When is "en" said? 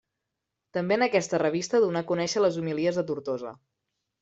0.99-1.07